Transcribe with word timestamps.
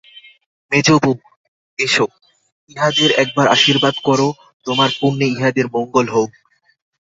মেজোবউ, 0.71 1.11
এসো, 1.79 2.05
ইহাদের 2.69 3.09
একবার 3.23 3.47
আশীর্বাদ 3.47 3.95
করো-তোমার 4.03 4.89
পুণ্যে 4.99 5.25
ইহাদের 5.27 5.65
মঙ্গল 5.67 6.05
হউক। 6.07 6.31